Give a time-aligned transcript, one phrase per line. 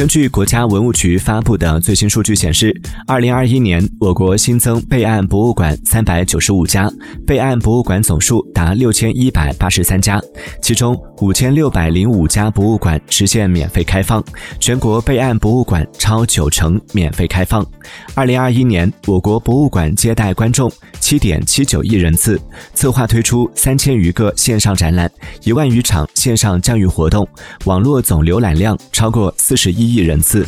[0.00, 2.74] 根据国家文物局发布的最新数据显示，
[3.06, 6.90] 二零二一年我国新增备案博物馆三百九十五家，
[7.26, 10.18] 备案博物馆总数达六千一百八十三家，
[10.62, 14.24] 其中五千六百零五家博物馆实现免费开放，
[14.58, 17.62] 全国备案博物馆超九成免费开放。
[18.14, 22.40] 二零二一年，我国博物馆接待观众七点七九亿人次，
[22.72, 25.12] 策划推出三千余个线上展览，
[25.44, 27.28] 一万余场线上教育活动，
[27.66, 30.46] 网络总浏览量超过四十一亿人次。